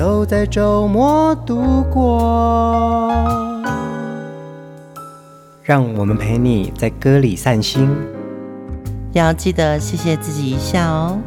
[0.00, 3.12] 都在周末度过，
[5.62, 7.86] 让我们陪你在歌里散心，
[9.12, 11.18] 要记得谢谢自己一下哦。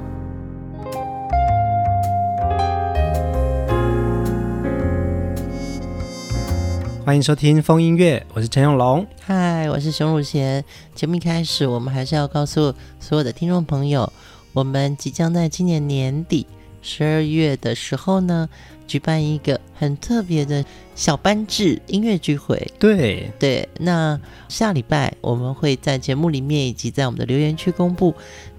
[7.05, 10.65] 欢迎收听风音乐，我是陈永龙，嗨，我是熊汝贤。
[10.95, 14.11] 节目一开始，我们还是要告诉所有的听众朋友，
[14.51, 16.47] 我们即将在今年年底。
[16.83, 18.47] 十二月的时候呢，
[18.85, 22.71] 举办一个很特别的小班制音乐聚会。
[22.77, 28.13] 对对，那下礼拜我们会在节目里面以及在我们的留言区公布，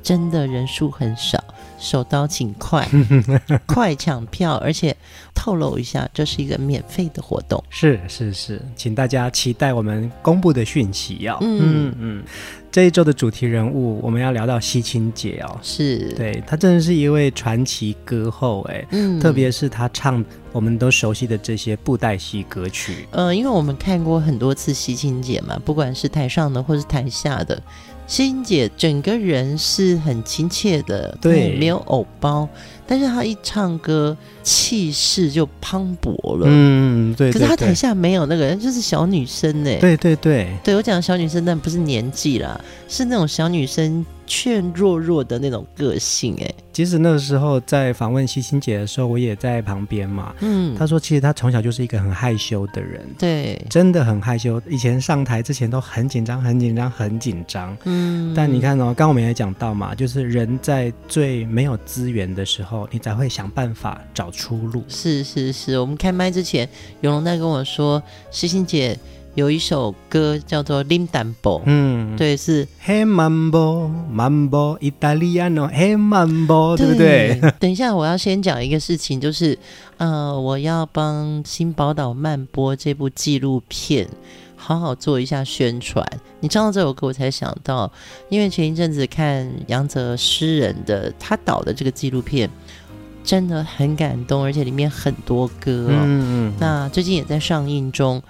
[0.05, 1.43] 真的人数很少，
[1.79, 2.87] 手刀请快，
[3.67, 4.95] 快抢票，而且
[5.35, 7.63] 透露一下，这是一个免费的活动。
[7.71, 11.39] 是是是，请大家期待我们公布的讯息哦。
[11.41, 12.25] 嗯嗯嗯。
[12.71, 27.63] 这一周的主题人物，我们要聊到西青姐哦，是对，她真的是一位传奇歌后哎，嗯，特别是她唱我们都熟悉的这些布袋戏歌曲，呃，因为我们看过很多次西青姐嘛，不管是台上的或是台下的，
[28.07, 32.49] 西钦姐整个人是很亲切的，对，没有偶包。
[32.87, 36.47] 但是他一唱歌，气势就磅礴了。
[36.49, 37.33] 嗯，对，对。
[37.33, 39.71] 可是他台下没有那个人，就是小女生呢。
[39.81, 40.49] 对对对。
[40.63, 44.05] 对，我讲小女生，但不是年纪啦，是那种小女生。
[44.27, 50.35] 怯弱弱的那种个性，哎，其实那个时候在访问西青姐的时候，我也在旁边嘛。
[50.41, 54.59] 嗯，她说其实她从小就是一个很害羞的人，对，真的很害羞。
[54.67, 57.77] 以前上台之前都很紧张，很紧张，很紧张。
[57.85, 64.83] 嗯，但你看哦，刚刚我们也讲到嘛，就是人在最没有资源的时候，你才会想办法找出路。
[64.89, 66.69] 是是是，我们开麦之前，
[67.03, 68.99] 永龙在跟我说，诗欣姐。
[69.35, 77.41] 有一首歌叫做《林丹波》，嗯，对，是黑曼波，曼波，意大利安哦，黑曼波，对不对？
[77.59, 79.59] 等一下，我要先讲一个事情，就是，
[79.97, 84.09] 呃，我要帮《新宝岛慢波》这部纪录片
[84.65, 86.03] 好好做一下宣传。
[86.41, 87.93] 你唱到这首歌，我才想到，
[88.31, 92.49] 因为前一阵子看杨泽诗人的他导的这个纪录片，
[93.23, 96.01] 真的很感动，而且里面很多歌哦。
[96.05, 96.55] 嗯嗯。
[96.59, 98.23] 那最近也在上映中。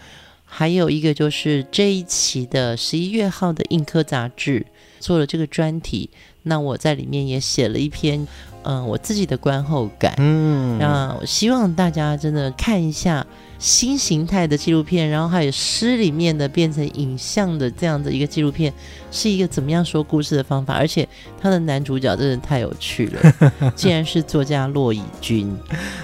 [0.46, 4.64] 还有一个就是这一期的十一月号的硬科杂志
[5.00, 6.08] 做了这个专题，
[6.44, 8.20] 那我在里面也写了一篇，
[8.62, 10.14] 嗯、呃，我自己的观后感。
[10.18, 13.26] 嗯，那我希望大家真的看一下
[13.64, 18.70] 新形态的纪录片，然后还有诗里面的变成影像的这样的一个纪录片，
[19.10, 21.08] 是一个怎么样说故事的方法，而且
[21.40, 23.32] 他的男主角真的太有趣了，
[23.74, 25.50] 竟然是作家骆以军，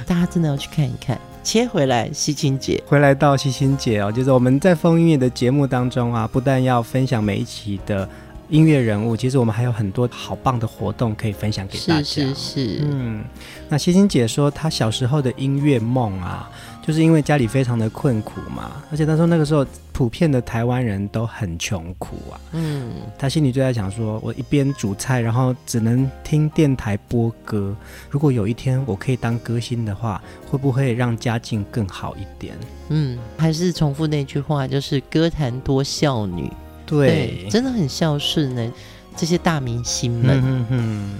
[0.07, 1.21] 大家真的要去看一看。
[1.43, 8.09] 切回来，西青姐，回来到西青姐哦，就是我们在风音乐的节目当中啊，不但要分享每一期的
[8.49, 12.03] 音乐人物，其实我们还有很多好棒的活动可以分享给大家。
[12.03, 13.23] 是是是，嗯，
[13.69, 16.51] 那西青姐说她小时候的音乐梦啊。
[16.83, 22.41] 就是因为家里非常的困苦嘛，而且他说那个时候普遍的台湾人都很穷苦啊。
[22.53, 27.77] 嗯，他心里就在想说，我一边煮菜，然后只能听电台播歌。
[28.09, 32.57] 如果有一天我可以当歌星的话，会不会让家境更好一点？
[32.89, 36.51] 嗯，还是重复那句话，就是歌坛多孝女。
[36.87, 38.73] 对，对，真的很孝顺呢。
[39.17, 41.11] 这些大明星们，嗯嗯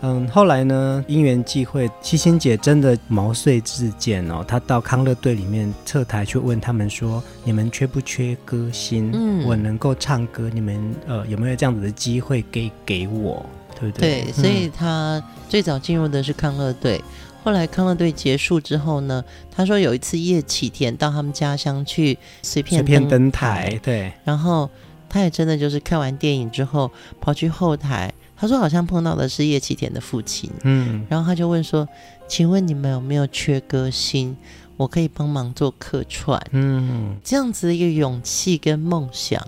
[0.00, 9.10] 嗯，后来呢，因缘际会，七星姐真的毛遂自荐哦，她到康乐队里面侧台去问他们说：“你们缺不缺歌星？
[9.12, 13.44] 嗯，我能够唱歌，你们呃有没有这样子的机会给给我？
[13.78, 17.02] 对不对？”对，所以她最早进入的是康乐队，
[17.42, 24.70] 后来康乐队结束之后呢，她说有一次叶启田到他们家乡去随便随便登台，对，然后。
[25.10, 31.88] 他也真的就是看完电影之后跑去后台，他说好像碰到的是叶启田的父亲，嗯，然后他就问说
[32.28, 34.36] ：“请问你们有没有缺歌星？
[34.76, 39.44] 我可以帮忙做客串。”嗯，这样子的一个勇气跟梦想，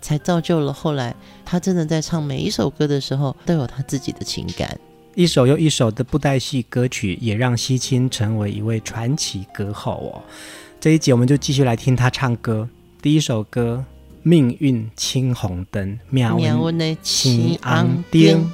[0.00, 4.76] 才造就了后来他真的在唱每一首歌的时候都有他自己的情感，
[5.14, 10.22] 一首又一首的布袋戏歌曲也让西青成为一位传奇歌后哦。
[10.80, 12.68] 这一集我们就继续来听他唱歌，
[13.00, 13.84] 第一首歌。
[14.22, 18.50] 命运青红灯，命运的青红灯。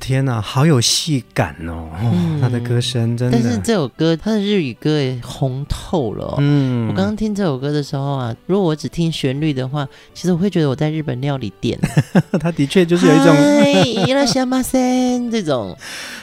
[0.00, 1.90] 天呐，好有戏感哦！
[2.02, 6.34] 嗯、他的歌声真的，但是这首歌他的日语歌也红透了、哦。
[6.38, 11.78] 嗯，我刚刚听这首歌的时候啊，如果我只听旋律的话，其实我会觉得我在日本料理店。
[12.40, 13.36] 他的确就是有一种，
[15.30, 15.76] 这种。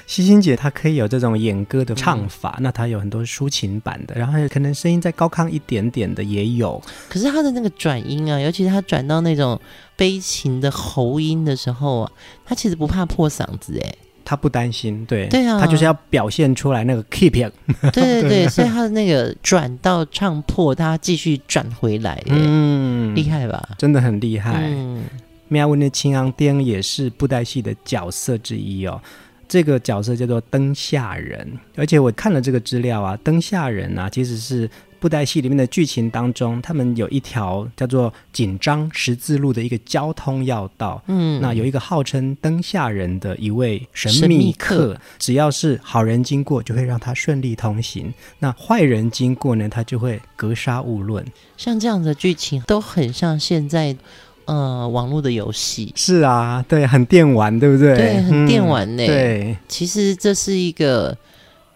[0.08, 6.82] 希欣姐她可以有这种演歌的唱法，嗯、那她有很多抒情版的，然后可能声音再高亢一点点的也有。
[7.10, 9.60] 可是她的那个转音啊，尤其是她转到那种
[9.96, 12.12] 悲情的喉音的时候啊，
[12.46, 17.52] 她其实不怕破嗓子哎，她不担心，对对啊，她就是要表现出来那个 keep it。
[17.94, 23.70] 对对对， 所以她的那个转到唱破，她继续转回来，嗯，厉害吧？
[23.78, 24.54] 真的很厉害。
[24.68, 25.04] 嗯，
[25.50, 29.02] 妙文的青昂颠也是布袋戏的角色之一哦。
[29.48, 41.02] 这个角色叫做灯下人，而且我看了这个资料啊，灯下人啊，其实是布袋戏里面的剧情当中，他们有一条叫做紧张十字路的一个交通要道。
[41.08, 48.08] 嗯，那有一个号称灯下人的一位神秘客，只要是好人经过，就会让他顺利通行；
[48.40, 51.26] 那坏人经过呢，他就会格杀勿论。
[51.56, 53.96] 像这样的剧情都很像现在。
[54.48, 57.96] 呃，网络的游戏是啊，对，很电玩，对不对？
[57.96, 61.18] 对，很电玩呢、对，其实这是一个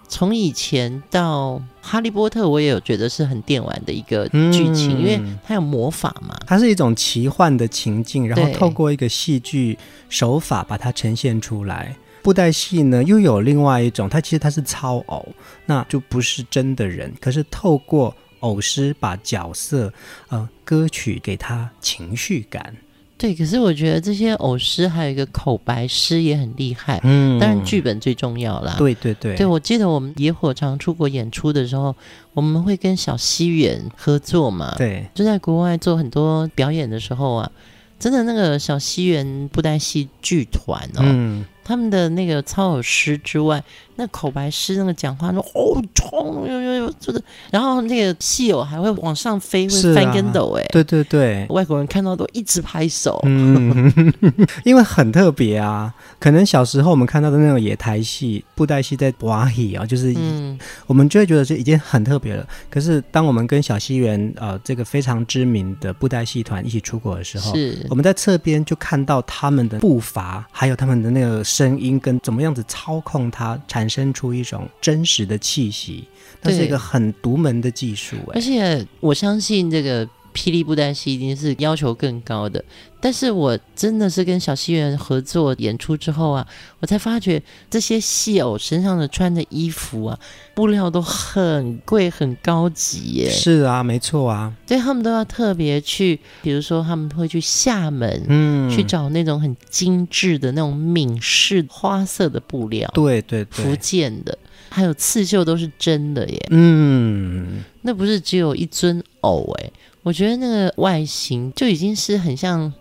[0.07, 11.93] 从以前到《哈利波特》，我也有觉得是很电玩的一个剧情，嗯、因为它有魔法嘛，它是一种奇幻的情境，然后透过一个戏剧手法把它呈现出来。
[12.23, 15.27] 布袋戏呢，又有另外一种，它其实它是超偶，
[15.65, 18.15] 那就不是真的人，可是透过。
[18.41, 19.91] 偶师把角色，
[20.29, 22.75] 呃，歌曲给他情绪感。
[23.17, 26.99] 对，可是我觉得这些偶师还有一个口白师也很厉害。
[27.03, 28.75] 嗯，当然剧本最重要啦。
[28.79, 29.35] 对对对。
[29.35, 31.95] 对，我记得我们野火常出国演出的时候，
[32.33, 34.73] 我们会跟小西园合作嘛。
[34.75, 37.51] 对，就在国外做很多表演的时候啊，
[37.99, 41.01] 真的那个小西园布袋戏剧团哦。
[41.03, 43.63] 嗯他们的那个操偶师之外，
[43.95, 54.11] 那口白师那个讲话说哦冲呦呦呦，就是，然后那个戏偶还会往上飞，会翻跟斗，哎，对对对，外国人看到都一直拍手，嗯，
[54.65, 55.93] 因为很特别啊。
[56.19, 62.47] 可能小时候我们看到的那种野台戏、布袋戏在瓦戏啊，就是，嗯，我们就会觉得这已经很特别了。
[62.69, 71.43] 可是当我们跟小西园呃这个非常知名的布袋戏团一起出国的时候，是我们在侧边就看到他们的步伐，还有他们的那个。
[71.51, 76.05] 声音跟怎么样子操控它，产生出一种真实的气息，
[76.41, 78.15] 那是一个很独门的技术。
[78.33, 82.63] 而且我相信这个霹雳布袋戏一定是要求更高的。
[83.03, 86.47] 但是我真的是跟小戏院合作演出之后啊，
[86.79, 90.19] 我才发觉这些戏偶身上的穿的衣服啊，
[90.53, 93.29] 布料都很贵、很高级耶。
[93.31, 94.53] 是啊，没错啊。
[94.67, 102.87] 所以他们都要特别去，比如说他们会去厦门，嗯，去找那种很精致的那种闽式花色的布料。
[102.93, 104.37] 对对对，福建的，
[104.69, 106.47] 还有刺绣都是真的耶。
[106.51, 109.71] 嗯，那不是只有一尊偶哎，
[110.03, 112.73] 我觉得那个外形就已经是很像。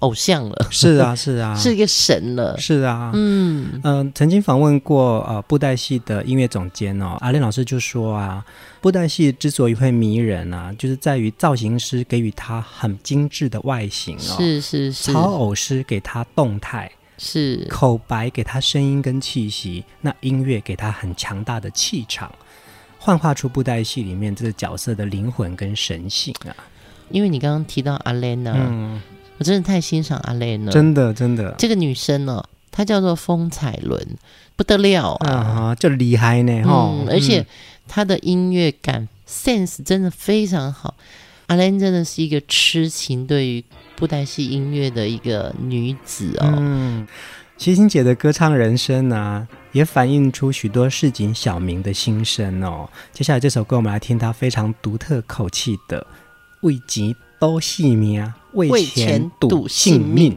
[0.00, 3.80] 偶像了，是啊，是啊， 是一个神了，是啊，嗯。
[3.82, 8.44] 嗯、呃，曾经访问过呃布袋戏的音乐总监哦，阿莲老师就说啊，
[8.82, 17.66] 布袋戏之所以会迷人啊，就是在于造型师给予他很精致的外形哦，是是是，操偶师给他动态，是。
[17.70, 22.30] 口白给他声音跟气息，那音乐给他很强大的气场，
[23.06, 26.50] 幻化出布袋戏里面这个角色的灵魂跟神性啊。
[27.08, 29.00] 因为你刚刚提到阿莲呢，嗯。
[29.38, 31.54] 我真的太欣赏阿莲了，真的真的。
[31.58, 34.16] 这个女生呢、哦，她叫做风采伦，
[34.56, 37.06] 不得了啊，啊就厉害呢哈、嗯！
[37.10, 37.46] 而且
[37.86, 40.94] 她的音乐感、嗯、sense 真的非常好。
[41.48, 43.62] 阿莲真的是一个痴情对于
[43.94, 46.54] 布袋戏音乐的一个女子哦。
[46.56, 47.06] 嗯，
[47.58, 52.88] 齐秦姐的歌唱人生呢、啊，也反映出许多市井小民的心声哦。
[53.12, 56.00] 接下来这首歌，我们来听她非常独特口气的
[56.60, 58.22] 《为钱赌性命》。
[58.52, 60.36] 为钱赌性命。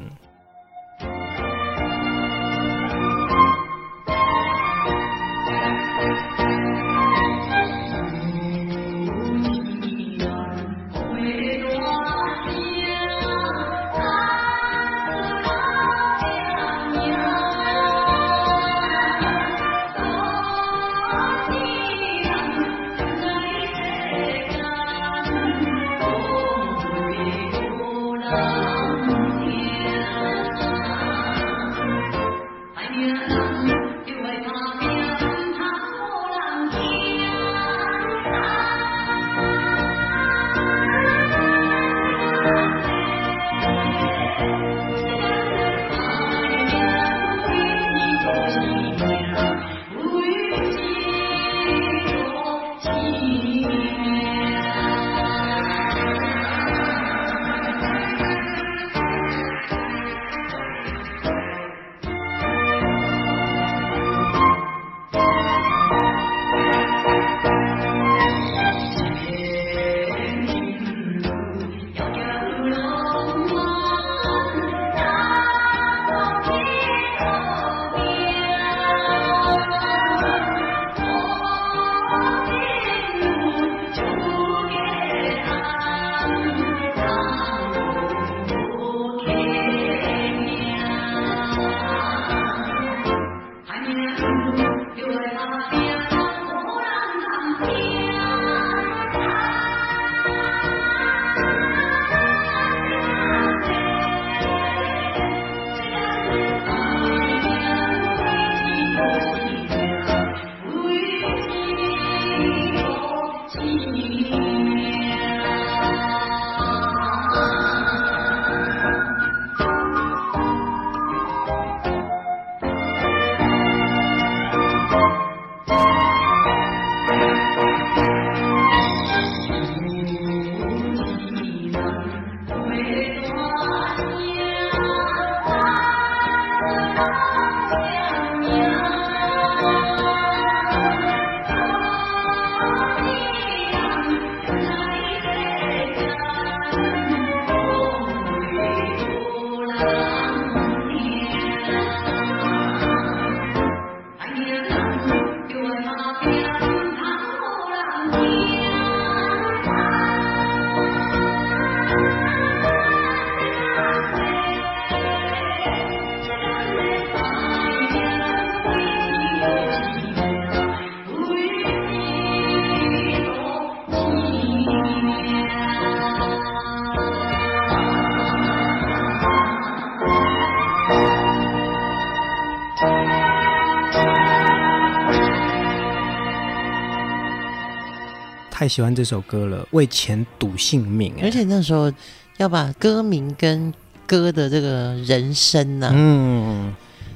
[188.60, 191.14] 太喜欢这首歌了，为钱赌性命。
[191.24, 191.90] 而且那时候
[192.36, 193.74] 要把歌名跟
[194.06, 196.74] 歌的这个人生呢、啊，嗯，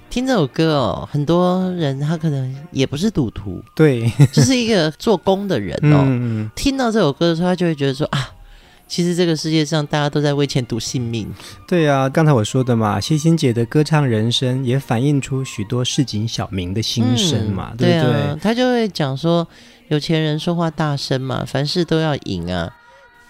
[0.09, 6.05] 听这首歌哦，很多人他可能也不是赌徒，对，就是一个做工的人哦。
[6.05, 8.29] 嗯、听到这首歌的时候，他就会觉得说啊。
[8.85, 11.27] 其实这个世界上，大家都在为钱赌性命。
[11.67, 18.39] 对啊，刚才我说的嘛，星星姐的歌唱人生也反映出许多市井小民的心声嘛，嗯、对不对？
[18.39, 19.47] 他就会讲说，
[19.93, 22.73] 有钱人说话大声嘛，凡事都要赢啊。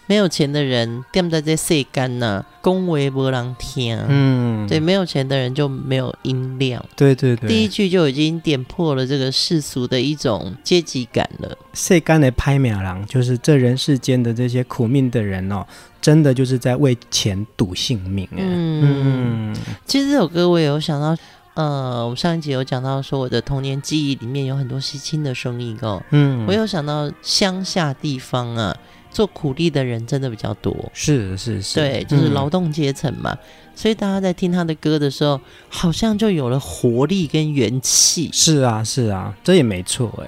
[0.06, 3.98] 没有钱的人，惦在这世间呐，恭维没人听。
[4.08, 6.84] 嗯，对，没有钱的人就没有音量。
[6.96, 11.58] 对对对，第一句就已经点破了这个世俗的一种阶级感了。
[11.74, 15.66] 世间的拍秒郎，就是这人世间的这些苦命的人哦，
[16.02, 18.28] 真的就是在为钱赌性命。
[18.36, 19.56] 嗯，嗯，
[19.86, 21.16] 其实这首歌我也有想到，
[21.56, 26.02] 呃，我们上一集有讲到说，我的童年记忆里面有很多西青的声音哦。
[26.12, 28.76] 嗯，我有想到乡下地方啊。
[29.14, 33.38] 做苦力的人真的比较多，是是是，对，就是劳动阶层嘛，嗯、
[33.76, 38.30] 所以大家在听他的歌的时候，好像就有了活力跟元气。
[38.32, 40.28] 是啊是啊，这也没错哎。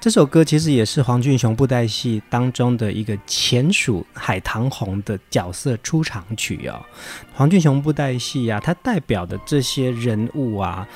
[0.00, 6.80] 这首歌其实也是黄俊雄布袋戏当中的一个前属海棠红的角色出场曲哦。
[7.34, 10.86] 黄俊雄布袋戏啊，它代表的这些人物啊。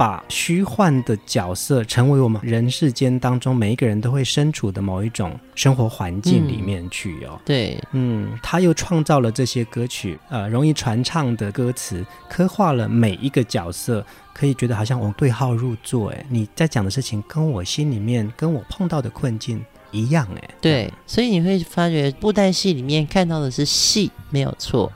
[0.00, 7.32] 把虚幻的角色成为我们人世间当中每一个人都会身处的某一种生活环境里面去哦。
[7.32, 16.08] 嗯、对，嗯，他又创造了这些歌曲，呃，容易传唱的歌词，刻画了每一个角色，可以觉得好像我对号入座。
[16.12, 20.26] 哎，你在讲的事情跟我心里面跟我碰到的困境一样。
[20.34, 24.90] 哎，对，所以你会发觉布袋戏里面看到的是戏没有错，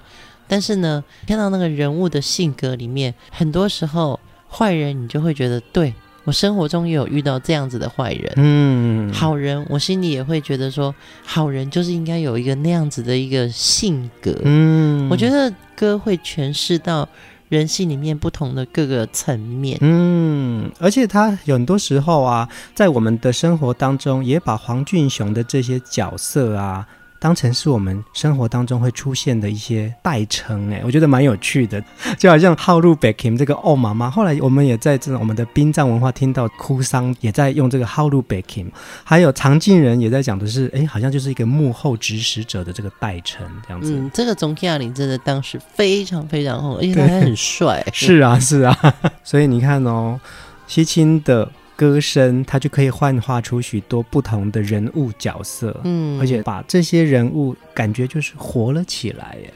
[0.49, 4.19] 但是呢，看到那个人物的性格里面，很多时候。
[4.57, 8.33] 坏人，你就会觉得，对，我生活中也有遇到这样子的坏人。
[8.37, 14.33] 嗯，好人，我心里也会觉得说，好人就是应该有一个那样子的一个性格。
[14.45, 17.09] 嗯，我觉得歌会诠释到
[17.49, 19.77] 人性里面不同的各个层面。
[19.81, 26.87] 嗯，而且他有很多时候啊，在我们的生活当中，也把黄俊雄的这些角色啊。
[27.25, 31.83] 当成是我们生活当中会出现的一些代称，哎，我觉得蛮有趣的，
[32.21, 38.67] 就好像号路北 kim 这个哦妈妈，后来我们也在这种我们的殡葬文化听到哭丧也在用这个号路北 kim，
[39.03, 43.95] 还有藏镜人也在讲的是，哎，好像就是一个幕后指使者的这个代称这样子。
[43.95, 47.83] 嗯，这个钟嘉玲真的当时非常非常红，而且他还很帅。
[47.95, 50.21] 是啊，是啊，所以你看哦，
[50.67, 51.51] 西青的。
[51.77, 59.53] 歌声，它就可以幻化出许多不同的人物角色，嗯，而且把这些人物感觉就是活了起来耶。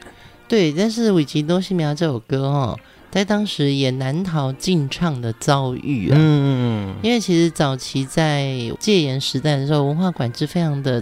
[0.47, 2.79] 对，但是《为钱赌性命》这首歌哦，
[3.11, 6.17] 在当时也难逃禁唱的遭遇啊。
[6.19, 11.01] 嗯，因为其实早期在戒严时代的时候，文化管制非常的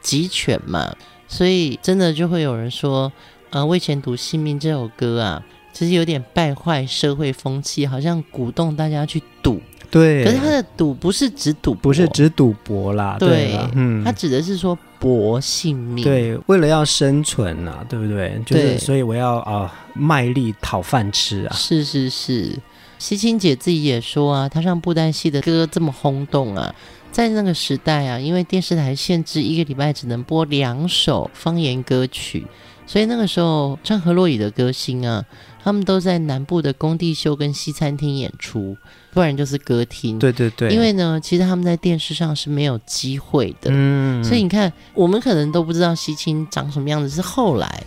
[0.00, 0.94] 极权嘛，
[1.28, 3.10] 所以真的就会有人说，
[3.50, 5.42] 呃，《为钱赌性命》这首歌啊，
[5.72, 9.60] 其实有点败坏社会风气，好像鼓动大家去赌。
[9.90, 18.40] 对，可是他的赌不是指赌，不是指赌博啦，对，对嗯，他指的是说搏性命，对，为了要生存啊，对不对？
[18.46, 18.78] 就是对。
[18.78, 22.56] 所以我要啊卖力讨饭吃啊，是是是。
[22.98, 26.74] 西青姐自己也说啊，她上布袋戏的歌这么轰动啊，
[27.10, 32.46] 在那个时代啊，因为电视台限制一个礼拜只能播两首方言歌曲，
[32.86, 35.24] 所以那个时候唱河洛语的歌星啊。
[35.62, 38.74] 他们都在南部的工地秀跟西餐厅演出，
[39.12, 40.18] 不然就是歌厅。
[40.18, 40.70] 对对对。
[40.70, 43.70] 因为呢，其实他们在电视上是没有机会的。
[43.70, 44.22] 嗯。
[44.24, 47.82] 所以你看，我们可能都不知道西青长什么样子，是后来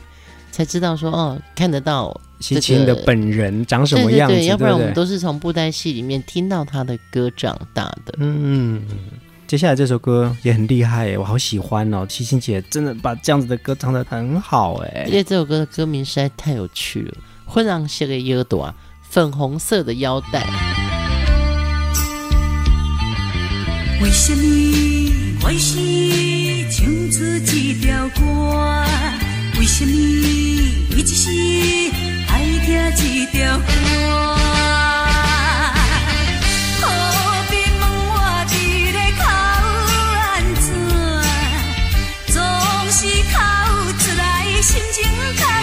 [0.52, 4.36] 才知道说，哦，看得到西青的本人长什么样子。
[4.36, 8.14] 对对对，要不然我们都是从布袋戏里面听到他的歌长大的。
[8.18, 8.82] 嗯。
[9.46, 12.08] 接下来这首歌也很厉害，我好喜欢哦。
[12.10, 15.04] 西青姐真的把这样子的歌唱得很好，哎。
[15.08, 17.14] 因为这首歌的歌名实在太有趣了。
[17.48, 18.74] 粉红色的腰带，
[19.10, 20.73] 粉红色的腰带。
[24.02, 24.42] 为什么
[25.42, 25.78] 我是
[26.70, 27.24] 唱出
[27.56, 28.22] 一条歌？
[29.60, 31.30] 为什么你只是
[32.28, 32.32] 爱
[32.66, 33.02] 听这
[33.32, 33.66] 条歌？
[36.82, 36.84] 何
[37.50, 38.14] 必问我
[38.48, 38.52] 伫
[38.92, 39.22] 咧哭
[40.20, 40.22] 安
[40.60, 40.66] 怎？
[42.34, 42.36] 总
[42.92, 42.98] 是
[43.32, 43.34] 哭
[44.00, 44.22] 出来，
[44.62, 44.98] 心情
[45.38, 45.63] 较。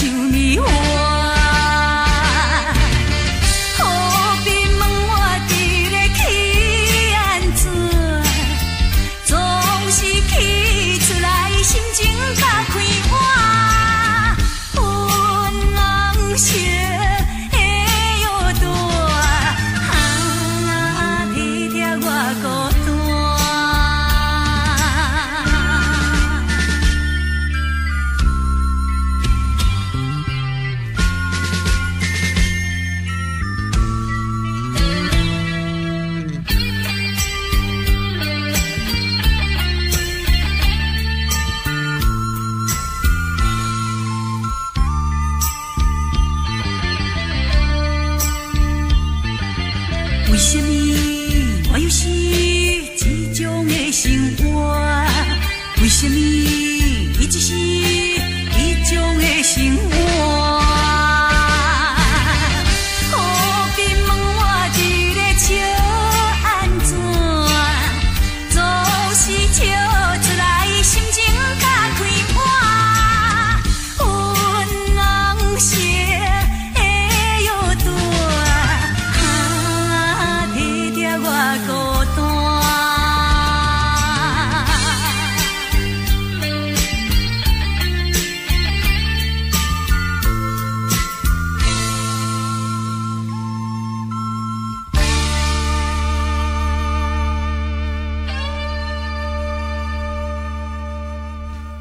[0.00, 0.79] 求你我。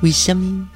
[0.10, 0.68] 为什么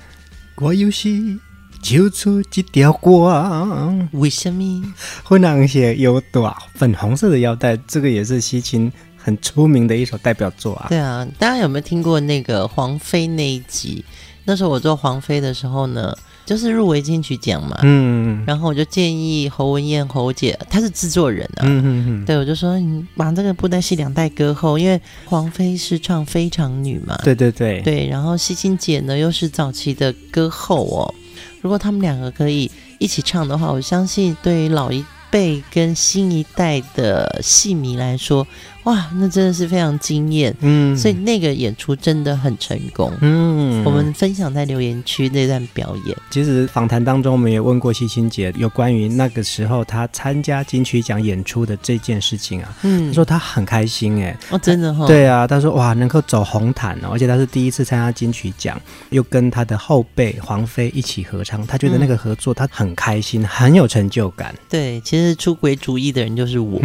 [0.58, 1.40] 我有时
[1.82, 4.08] 就出一条光？
[4.12, 4.94] 为什么
[5.24, 10.86] 会那些有短，粉红色的腰带，这个也是西芹很出名的一首代表作啊。
[10.88, 14.06] 对啊，大家有没有听过那个黄飞那一集？
[14.46, 16.16] 那时候我做黄飞的时候呢，
[16.46, 31.14] 就是入围金曲奖嘛，嗯，然后我就建议侯文燕侯姐，她是制作人啊，嗯嗯嗯，对，我就说你把这个布袋戏两代歌后，因为黄飞是唱非常女嘛，对对对，对，然后西青姐呢又是早期的歌后哦，
[31.62, 38.46] 如果他们两个可以一起唱的话，我相信对于老一辈跟新一代的戏迷来说。
[38.84, 46.18] 哇，那真的是非常惊艳，嗯，所以那个演出真的很成功，嗯，我们分享在留言区那段表演。
[46.30, 58.78] 其实访谈当中，我们也问过西青姐有关于那个时候她参加金曲奖演出的这件事情啊，嗯，她说她很开心哎，哦，真的哈、哦，对啊，她说哇，能够走红毯哦，而且她是第一次参加金曲奖，
[59.12, 64.54] 又跟她的后辈黄飞一起合唱，她觉得那个合作她很开心，很有成就感。
[64.68, 66.82] 对，其实出轨主义的人就是我，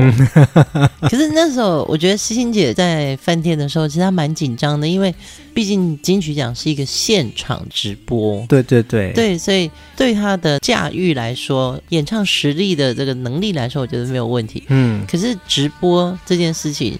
[1.03, 1.88] 可是那时候。
[1.89, 5.13] 我觉得西欣姐在饭店的时候，其实她蛮紧张的，因为
[5.55, 8.45] 毕竟金曲奖是一个现场直播。
[8.47, 14.63] 对对对，对，所以对她的驾驭来说，演唱实力的这个能力来说，我觉得没有问题。
[14.69, 16.99] 嗯，可是直播这件事情。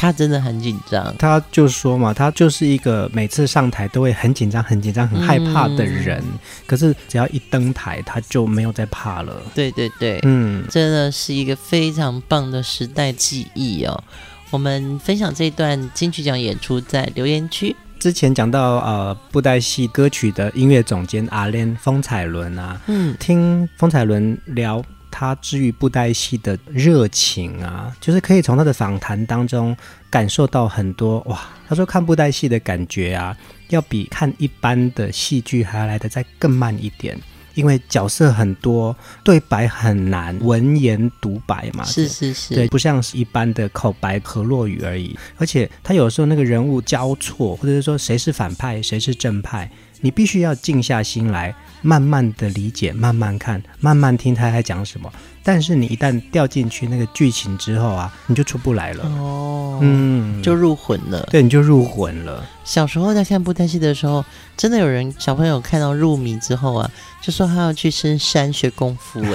[0.00, 6.20] 他真的很紧张，他就说嘛，他就是一个每次上台都会很紧张、很紧张、很害怕的人。
[6.20, 9.42] 嗯、可是只要一登台，他就没有再怕了。
[9.56, 14.04] 对对对，嗯，真的是一个非常棒的时代记忆哦。
[14.50, 17.74] 我们分享这段金曲奖演出在留言区。
[17.98, 24.80] 之前讲到呃布袋戏歌曲的音乐总监阿莲风采伦啊，嗯，听风采伦聊。
[25.18, 29.76] 他治愈布袋戏的热情啊，就是可以从他的访谈当中
[30.08, 31.40] 感受到很多哇。
[31.68, 33.36] 他说看布袋戏的感觉啊，
[33.70, 37.18] 要比看一般的戏剧还要来的再更慢一点，
[37.54, 45.18] 因为角色很多，对白很难，文言独白嘛，是是是，对，不像是一般的口白和落语而已。
[45.36, 49.68] 而且他有时候那个人物交错，或者是说谁是反派，谁是正派，
[50.00, 51.54] 你必须要静下心来。
[51.80, 55.08] 慢慢的理解，慢慢看，慢慢听他在讲什么。
[55.44, 59.04] 但是你一旦掉进去那个剧情之后啊，你就出不来了。
[59.04, 61.24] 哦，嗯，就入魂了。
[61.30, 62.44] 对，你就入魂了。
[62.64, 64.24] 小时候在看布袋戏的时候，
[64.56, 66.90] 真的有人小朋友看到入迷之后啊，
[67.22, 69.22] 就说他要去深山学功夫。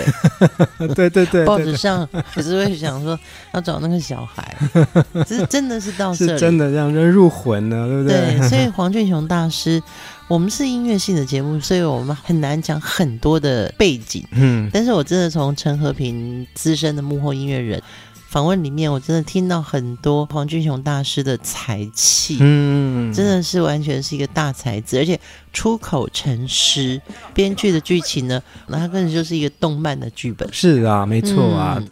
[0.77, 3.17] 哎，对对对，报纸上可是会想说
[3.53, 4.55] 要找那个小孩，
[5.25, 8.37] 这是真的是到这里，是真的让人入魂了，对不对？
[8.37, 9.81] 对，所以黄俊雄大师。
[10.27, 14.25] 我们是音乐性的节目，所以我们很难讲很多的背景。
[14.31, 17.81] 嗯，但是我真的从陈和平资深的幕后音乐人
[18.29, 22.37] 访问里面，我真的听到很多黄俊雄大师的才气。
[22.39, 25.19] 嗯，真的是完全是一个大才子，而且
[25.51, 26.99] 出口成诗，
[27.33, 30.47] 编剧的剧情呢，那他根本就是一个动漫的剧本。
[30.51, 31.77] 是啊，没错啊。
[31.79, 31.87] 嗯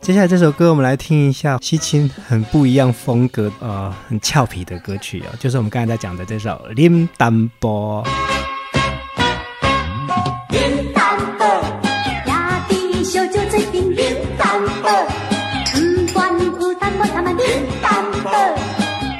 [0.00, 8.02] 接下来这首歌，我们来听一下西青很不一样风格，呃，很俏皮的歌曲哦，就是我们刚才在讲的这首《林丹波》。
[10.48, 11.46] 林丹波，
[12.26, 14.48] 压低小酒醉冰林丹
[14.80, 14.90] 波，
[15.74, 17.44] 不管有淡薄他们林
[17.82, 18.32] 丹波，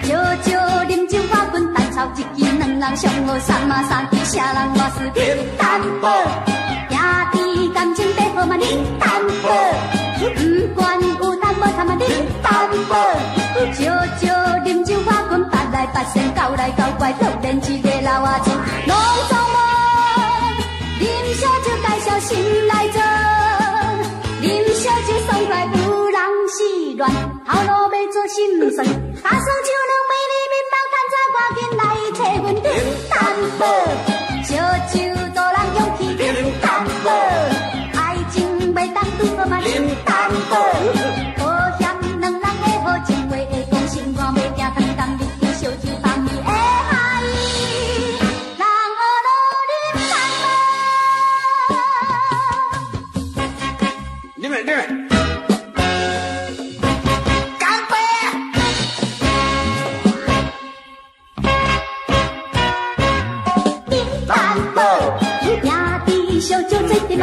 [0.03, 6.11] 小酒啉酒花滚蛋炒，一支两人上好三马三人我是林丹波，
[6.90, 8.66] 压低感情白好嘛林
[8.99, 9.20] 丹
[22.31, 22.38] 心
[22.69, 23.03] 来做，
[24.40, 25.79] 啉小酒爽快有
[26.11, 26.16] 人
[26.47, 26.59] 是
[26.97, 27.11] 乱，
[27.45, 28.87] 头路要做心酸，
[29.21, 31.83] 打算酒量美丽面貌，看在赶紧来
[32.14, 32.21] 找。
[32.40, 32.64] 阮点
[33.11, 33.12] 担
[33.59, 33.62] 保，
[34.47, 34.49] 烧
[34.93, 34.95] 酒
[35.35, 36.23] 做人勇气啉
[36.61, 36.64] 淡
[37.03, 37.11] 薄，
[37.99, 38.38] 爱情
[38.73, 39.66] 袂当拄好嘛啉。
[40.51, 41.00] 保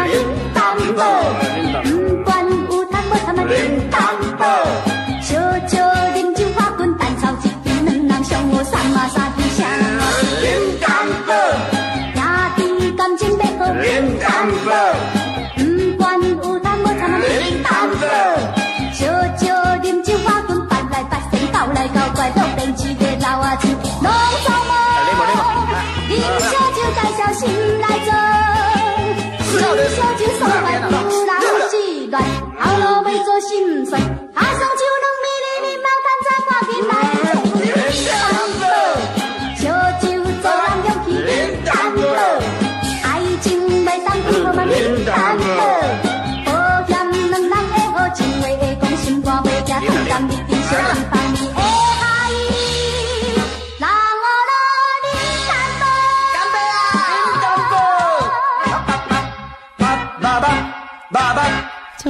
[0.07, 1.03] 点嘛
[1.53, 1.66] 冷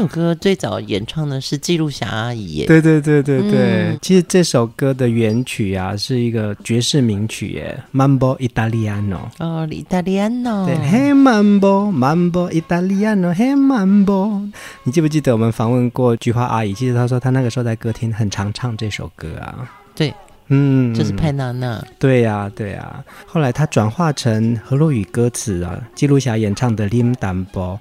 [0.08, 9.20] 首歌最早演唱的是记录侠阿姨耶，对对对对对，嗯其实这首歌的原曲啊是一个爵士名曲耶，Mambo Italiano。
[9.40, 14.50] 哦，意大利安喏，对，Hey Mambo，Mambo Italiano，Hey Mambo。
[14.84, 16.74] 你记不记得我们访问过菊花阿姨？
[16.74, 19.70] 其实她说她那个时候在歌厅很常唱这首歌啊。
[19.94, 20.14] 对，
[20.48, 27.78] 嗯，就是派娜娜，对呀、对呀、后来他转化成河洛语歌词啊，记录侠演唱的《林丹波》。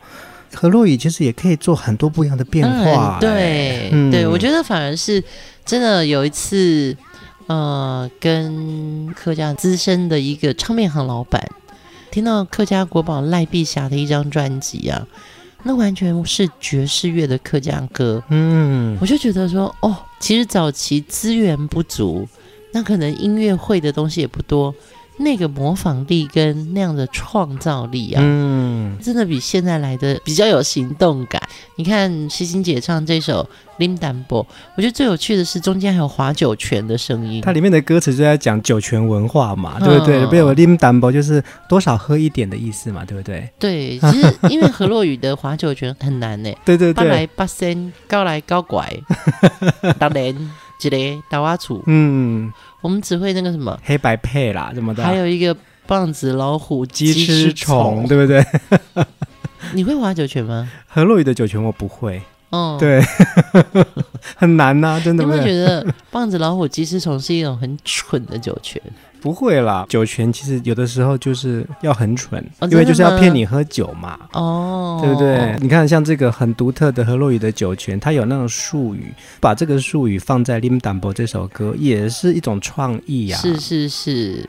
[0.57, 3.21] 河洛语其实也可以做很多不一样的变化、嗯。
[3.21, 5.23] 对，嗯对，我觉得反而是
[5.66, 6.97] 真的有一次，
[7.47, 11.47] 呃，跟客家资深的一个唱片行老板
[12.11, 15.07] 听到客家国宝赖碧霞的一张专辑啊，
[15.64, 22.27] 那完全是爵士乐的客家歌，嗯，我就觉得说，哦，其实早期资源不足，
[22.73, 24.75] 那可能音乐会的东西也不多。
[25.18, 31.42] 那个模仿力跟那样的创造力啊，嗯，真的比现在来的比较有行动感。
[31.76, 33.42] 你看西星姐唱这首
[33.79, 34.44] 《林丹波》，
[34.76, 37.40] 我觉得最有趣的是中间还有划酒泉的声音。
[37.42, 40.24] 它里面的歌词就在讲酒泉文化嘛，对不对？
[40.24, 43.48] 嗯比如林丹波就是多少喝一点的意思嘛，对不对？
[43.59, 48.92] 对，其实因为何洛语的划酒泉很难呢，对 对对，八来八仙，高来高拐，
[49.98, 58.44] 当然一个大瓦厝，嗯，我们只会那个什么，黑白配啦，什么的，还有一个棒子老虎鸡吃虫，对不对？
[59.74, 60.68] 你会划酒泉吗？
[60.86, 63.02] 何洛语的酒泉我不会，哦，对，
[64.36, 68.80] 很难呐、啊，真的你有没有觉得棒子老虎鸡翅虫是一种很蠢的酒泉？
[69.26, 74.16] 不会啦，酒泉其实有的时候就是要很蠢，哦因为就是要骗你喝酒嘛。
[74.34, 75.58] 哦，对不对？
[75.60, 83.40] 你看，像这个很独特的河洛语的酒泉，它有那种术语，把这个术语放在《林丹波》这首歌，也是一种创意呀、啊。
[83.40, 84.48] 是是是，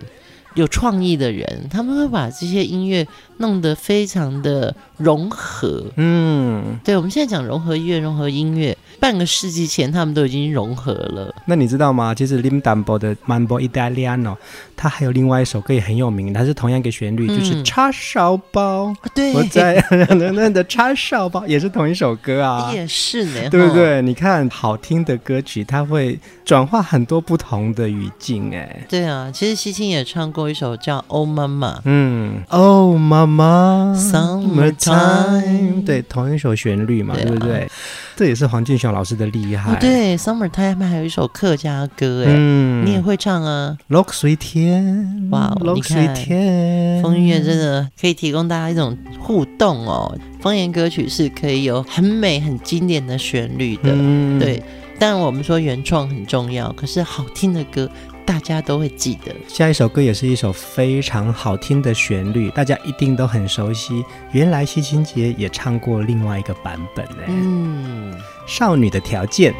[0.53, 5.85] 有创意的人，他们会把这些音乐弄得非常的融合。
[5.95, 11.33] 嗯，对，我们现在讲融合音乐，融合音乐，半个世纪前他们都已经融合了。
[11.45, 12.13] 那你知道吗？
[12.13, 14.33] 其实《林丹波》的《Mambo Italiano》，
[14.75, 18.93] 它还有另外一首歌也很有名，它是同样一个旋律，嗯就是 叉烧包。
[19.13, 19.83] 对，我在
[20.19, 22.71] 那那的叉烧包也是同一首歌啊。
[22.73, 23.73] 也是呢，对不？
[23.73, 24.01] 对？
[24.01, 28.83] 你看，好听的歌曲，它会转化很多不同的语境，哎。
[28.89, 31.75] 对啊，其实西青也唱过一首叫《Oh Mama》。
[31.85, 37.69] 嗯，Oh Mama Summertime 对，同一首旋律嘛，对啊对不对？
[38.15, 39.73] 这也是黄俊雄老师的厉害。
[39.73, 43.77] 哦，对，《Summertime》还有一首客家歌，哎、嗯，你也会唱啊？
[43.87, 50.17] 落水天，哇落水天，风音乐真的可以提供大家一种互动哦。
[50.39, 54.63] 方言歌曲是可以有很美、很经典的旋律的，嗯，对。
[54.99, 57.87] 当然我们说原创很重要，可是好听的歌
[58.27, 59.33] 大家都会记得。
[59.47, 64.03] 下一首歌也是一首非常好听的旋律，大家一定都很熟悉。
[64.33, 67.23] 原来西青杰也唱过另外一个版本呢。
[67.27, 68.13] 嗯，
[68.45, 69.53] 少女的条件。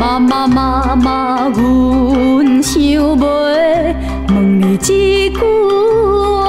[0.00, 6.48] 妈妈妈妈，阮想要问你一句话，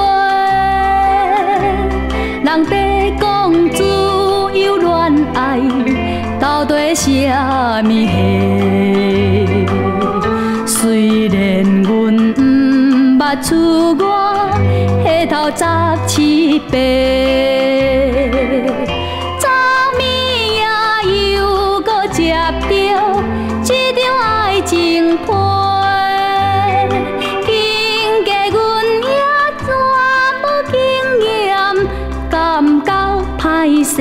[2.42, 3.84] 人在讲自
[4.58, 5.60] 由恋爱，
[6.40, 7.10] 到底什
[7.84, 9.13] 么货？
[13.34, 14.06] 捌出外，
[15.02, 15.64] 下头十
[16.06, 16.76] 七八。
[19.40, 19.50] 昨
[19.98, 20.00] 暝
[20.54, 20.62] 也
[21.34, 22.72] 又搁接到一
[23.92, 25.26] 张爱情批，
[27.44, 27.52] 经
[28.24, 28.62] 过阮
[29.02, 29.10] 也
[29.58, 29.66] 全
[30.38, 30.76] 无经
[31.26, 31.50] 验，
[32.30, 32.32] 感
[32.84, 32.88] 觉
[33.36, 33.42] 歹
[33.84, 33.92] 势。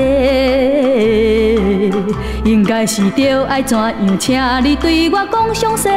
[2.44, 5.90] 应该是着爱怎样，请你对我讲详细，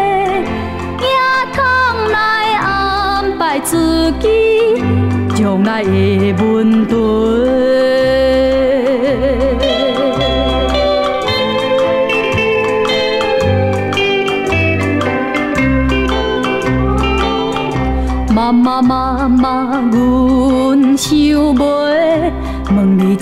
[1.52, 1.62] 通
[2.10, 2.45] 来
[3.64, 4.28] 自己
[5.34, 6.94] 将来的问题
[18.34, 22.32] 妈妈妈妈阮想问
[22.76, 23.16] 问你一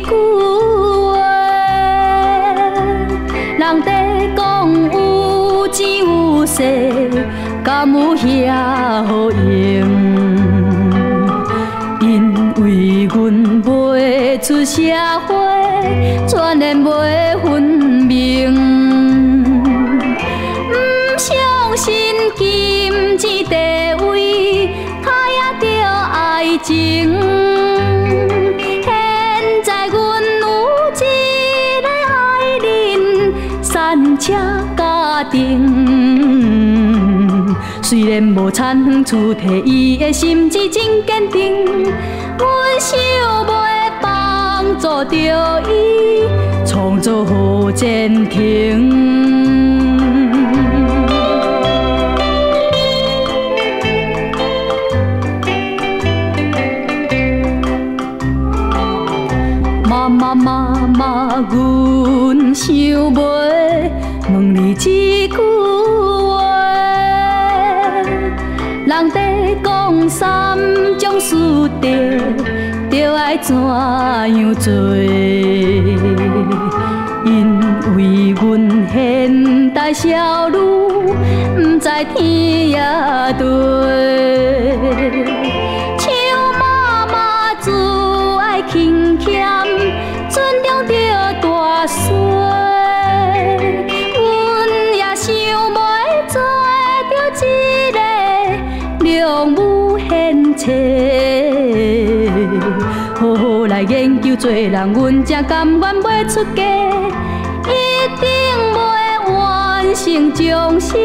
[0.00, 1.18] 句话。
[3.58, 6.62] 人在讲有钱有势
[7.76, 9.86] 敢有遐好用？
[12.00, 14.80] 因为阮未出社
[15.28, 15.34] 会，
[16.26, 17.62] 全然袂分
[18.08, 19.44] 明，
[20.70, 20.74] 不
[21.18, 21.36] 相
[21.76, 21.92] 信
[22.34, 23.54] 金钱地
[24.06, 24.70] 位，
[25.02, 25.66] 卡也着
[26.14, 26.72] 爱情。
[28.82, 28.88] 现
[29.62, 29.98] 在阮
[30.40, 30.44] 有
[30.94, 31.02] 一
[31.82, 32.14] 个爱
[32.64, 34.32] 人，三车
[34.74, 35.85] 家庭。
[37.88, 41.54] 虽然无田园厝地，伊的心志真坚定。
[42.36, 43.44] 阮想要
[44.02, 46.26] 帮助着伊，
[46.66, 48.40] 创造好前程。
[59.88, 63.08] 妈妈妈妈，阮想要
[73.06, 74.72] 要爱怎样做？
[77.24, 77.60] 因
[77.94, 80.56] 为阮现代少女
[81.54, 82.78] 不知天也
[83.38, 83.40] 地，
[85.98, 86.08] 像
[86.58, 87.70] 妈妈慈
[88.40, 89.46] 爱勤俭，
[90.28, 90.92] 尊重着
[91.40, 92.10] 大细，
[94.16, 94.18] 阮
[94.96, 95.30] 也想
[95.70, 95.78] 袂
[96.26, 96.34] 做
[97.36, 97.98] 着一个
[99.04, 100.64] 良母贤妻。
[103.76, 106.62] 来研究做人，阮才甘愿袂出家，
[107.68, 108.26] 一定
[108.72, 108.78] 会
[109.34, 110.98] 完成终身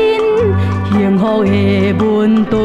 [0.93, 2.55] 幸福的问题。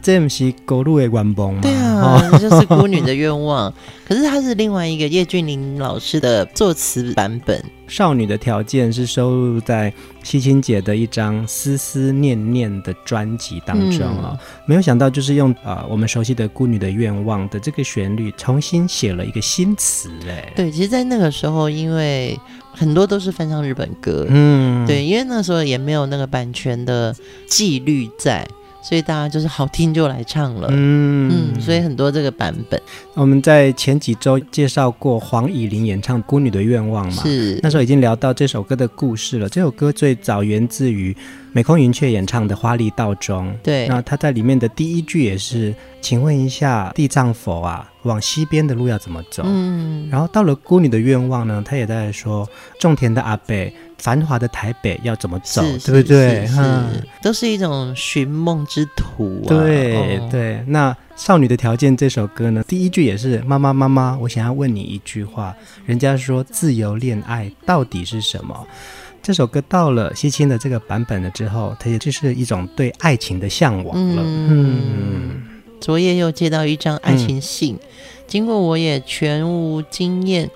[0.00, 1.60] 这不是孤女的愿望吗？
[1.62, 3.72] 对啊，这就是孤女的愿望。
[4.06, 9.92] 可是它是另外一个叶俊麟老师的作词版本，《少女的条件》是收录在
[10.22, 14.38] 西青姐的一张《思思念念》的专辑当中啊、哦。
[14.40, 20.50] 嗯、没有想到，就是用啊、呃、我们熟悉的《孤女的愿望》的这个旋律，重新写了一个新词哎。
[20.56, 22.38] 对，其实，在那个时候，因为
[22.72, 27.14] 很多都是翻唱日本歌，嗯，对，因为那时候也没有那个版权的
[27.46, 28.48] 纪律在。
[28.80, 31.52] 所以大家就是好听就来唱了，嗯。
[31.54, 32.80] 嗯，所以很多这个版本，
[33.14, 37.58] 我们在前几周介绍过黄以玲演唱《孤女的愿望》嘛，是。
[37.62, 39.48] 那时候已经聊到这首歌的故事了。
[39.48, 41.14] 这首歌最早源自于
[41.52, 49.42] 美空云雀演唱的《花丽道中》，对，那他在里面的第一句也是，请问一下地藏佛啊，往西边的路要怎么走？
[49.46, 53.54] 嗯，然后到了《孤女的愿望》呢，他也在说种田的阿伯。
[53.98, 56.46] 繁华的台北要怎么走，对不对？
[56.46, 59.48] 是，嗯，都是一种寻梦之途啊。
[59.48, 60.62] 对、哦、对。
[60.68, 65.52] 那《少女的条件》这首歌呢，第一句也是妈妈妈妈，我想要问你一句话。
[65.84, 68.64] 人家说自由恋爱到底是什么？
[69.28, 74.22] 这首歌到了西青的这个版本了之后，它也就是一种对爱情的向往了。
[74.24, 75.42] 嗯，嗯
[75.78, 77.80] 昨夜又接到一张爱情信，嗯、
[78.26, 80.48] 经过我也全无经验。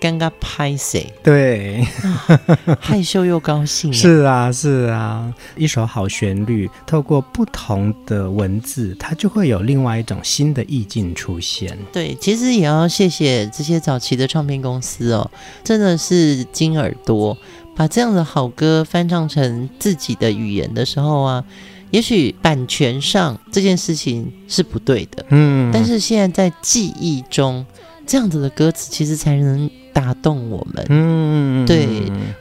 [0.00, 1.12] 尴尬拍谁？
[1.24, 2.38] 对、啊，
[2.78, 3.90] 害羞又高兴。
[3.92, 11.76] 是啊，是啊，一首好旋律，透过不同的文字，它就会有另外一种新的意境出现。
[11.92, 15.28] 对，其实也要谢谢这些早期的唱片公司哦，
[15.64, 17.36] 真的是金耳朵，
[17.78, 21.44] 把这样的好歌翻唱成自己的语言的时候啊，
[21.92, 27.64] 也许版权上这件事情是不对的，嗯，但是现在在记忆中，
[28.08, 29.70] 这样子的歌词其实才能。
[29.90, 31.88] 打动我们，嗯，对，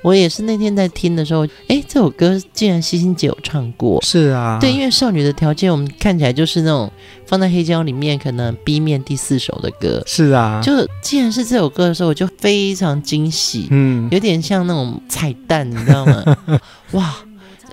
[0.03, 6.91] 我也是那天在听的时候，哎，这首歌竟然西星姐有唱过，是啊，对，因为少女的条件，我们看起来就是那种
[7.25, 16.37] 放在黑胶里面可能 B 面第四首的歌，是啊，就既然是这首歌的时候，我就非常惊喜，嗯，有点像那种彩蛋，你知道吗？
[16.91, 17.15] 哇，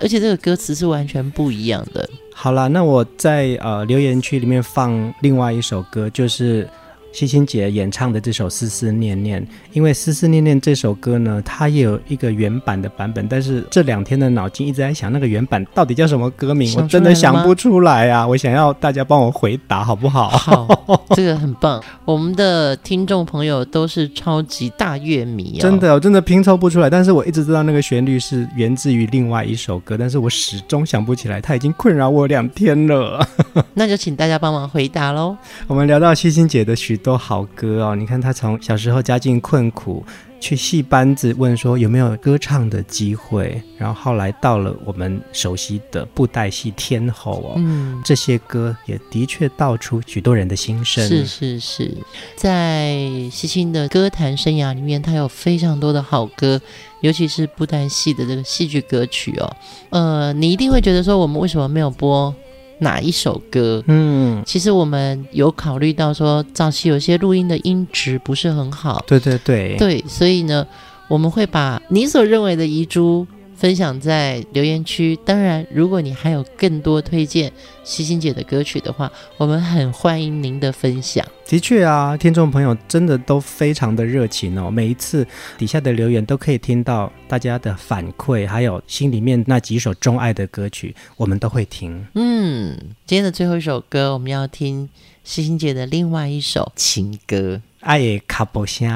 [0.01, 2.09] 而且这个歌词是完全不一样的。
[2.33, 6.67] 好了，那我在呃留言区里面放另外一首歌，就是。
[7.15, 9.41] 西星姐演唱的这首《思思念念》，
[9.71, 18.27] 因为《思思念念》这首歌呢，它也有一个原版的版本，但是这两天的脑筋一直在想那个原版到底叫什么歌名，我真的想不出来啊！
[18.27, 20.27] 我想要大家帮我回答好不好？
[20.27, 20.67] 好，
[21.15, 21.81] 这个很棒。
[22.03, 26.89] 我们的听众朋友都是超级大乐迷啊、哦，真的，我真的拼凑不出来。
[26.89, 33.25] 但是我一直知道那个旋律是源自于另外一首歌，但是我始终想不起来，它已经困扰我两天了。
[33.73, 35.37] 那就请大家帮忙回答喽。
[35.67, 40.03] 我们聊到西星姐的许多好歌哦，你看他从小时候家境困苦，
[40.39, 51.07] 去戏班子问说有没有歌唱的机会，然后后来到了我们熟悉的布袋戏天后哦，嗯，这些歌也的确道出许多人的心声。
[51.07, 51.95] 是是是，
[52.35, 52.97] 在
[53.31, 56.59] 西青的歌坛生涯里面，他有非常多的好歌，
[57.01, 59.55] 尤其是布袋戏的这个戏剧歌曲哦。
[59.91, 62.33] 呃，你一定会觉得说，我们为什么没有播？
[62.79, 63.83] 哪一首歌？
[63.87, 69.03] 嗯，其实我们有考虑到说，早期有些录音的音质不是很好。
[69.07, 70.65] 对对对，对，所以呢，
[71.07, 75.17] 我们会把你所认为的遗珠分享在留言区。
[75.25, 77.51] 当然，如果你还有更多推荐
[77.83, 81.25] 西星姐的歌曲的话，我们很欢迎您的分享。
[81.47, 84.69] 的确啊，听众朋友真的都非常的热情哦。
[84.69, 85.25] 每一次
[85.57, 92.05] 底下的留言都可以听到大家的反馈，还有心里面那几首钟爱的歌曲，我们都会听。
[92.15, 92.75] 嗯，
[93.05, 94.89] 今天的最后一首歌，我们要听
[95.23, 97.37] 西星姐的另外一首情歌
[97.81, 98.89] 《爱的卡布声》。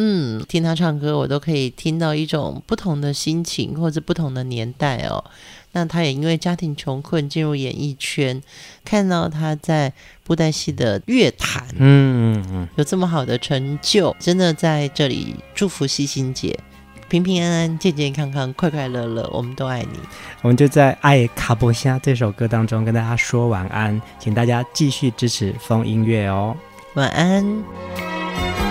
[0.00, 5.24] 嗯，听他唱歌，我都可以听到一种不同的心情，或者不同的年代哦。
[5.72, 8.40] 那他也因为家庭穷困进入演艺圈，
[8.84, 9.92] 看到他在
[10.22, 16.56] 布袋戏的乐坛，嗯嗯嗯，有这么好的成就，真的在这里祝福西星姐
[17.08, 19.98] 平平安安、健健康康、快快乐乐，我们都爱你。
[20.42, 26.56] 我们就在《爱卡波虾》这首歌当中跟大家说晚安，请大家继续支持风音乐哦，
[26.94, 28.67] 晚安。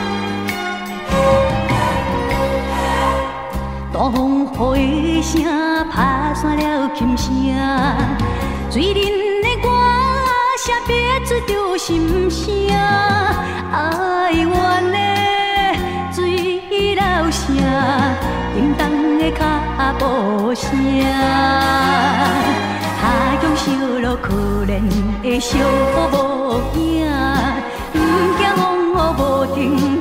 [3.98, 4.46] 大风
[4.76, 5.44] 雨的声，
[5.90, 7.32] 打散了琴声，
[8.70, 9.02] 醉人
[9.42, 9.68] 的歌
[10.56, 12.46] 声憋出着心声，
[13.72, 14.52] 哀怨
[14.92, 14.98] 的
[16.14, 16.62] 水
[16.94, 17.56] 流声，
[18.54, 18.88] 叮当
[19.18, 19.42] 的脚
[19.98, 20.70] 步声，
[23.02, 23.02] 他
[23.42, 24.28] 乡小路可
[24.68, 24.80] 怜
[25.24, 25.58] 的小
[26.12, 26.78] 某囝，
[27.94, 27.98] 不
[28.38, 29.22] 惊风雨无
[29.56, 30.00] 停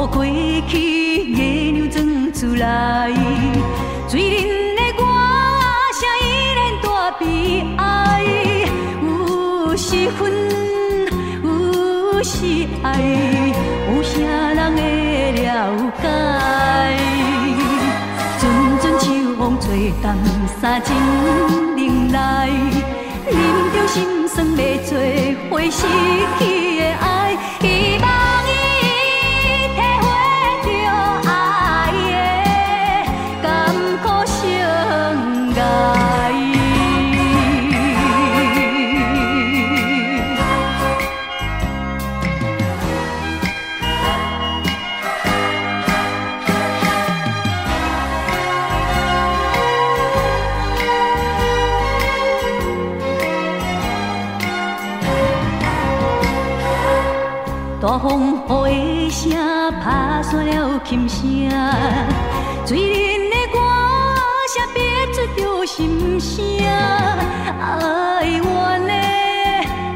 [0.00, 3.12] 风雨过去，月亮装出来，
[4.08, 5.04] 醉人的歌
[5.92, 6.24] 声依
[6.56, 8.24] 然大悲哀。
[9.02, 10.32] 有时恨，
[11.44, 12.98] 有时爱，
[13.94, 14.16] 有啥
[14.54, 15.68] 人会了
[16.00, 16.08] 解？
[18.38, 18.42] 阵
[18.80, 20.14] 阵秋风吹动
[20.60, 20.96] 三情
[21.76, 22.48] 人来，
[23.26, 23.36] 忍
[23.74, 24.98] 着心酸要做
[25.50, 25.86] 回失
[26.38, 28.29] 去的爱，希望。
[57.98, 59.32] 风雨的声，
[59.80, 61.18] 拍散了琴声。
[62.64, 63.58] 醉人的歌
[64.54, 64.78] 声，憋
[65.12, 66.34] 出着心声。
[67.60, 68.40] 哀怨
[68.86, 68.92] 的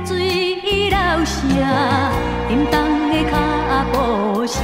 [0.05, 0.57] 水
[0.91, 1.39] 流声，
[2.49, 2.75] 沉重
[3.11, 3.33] 的脚
[3.93, 3.95] 步
[4.47, 4.57] 声。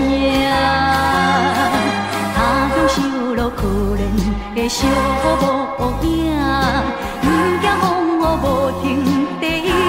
[2.34, 2.36] 他
[2.74, 2.96] 乡受
[3.34, 3.58] 了可
[3.96, 4.00] 怜
[4.56, 4.88] 的小
[5.22, 6.08] 无影，
[7.20, 7.24] 不
[7.60, 7.82] 惊风
[8.18, 8.44] 雨无
[8.82, 8.84] 停
[9.40, 9.79] 地。